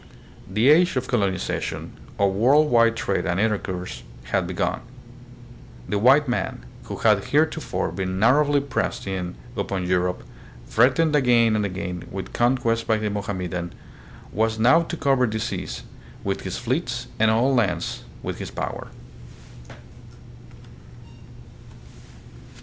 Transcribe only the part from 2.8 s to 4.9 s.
trade and intercourse, had begun.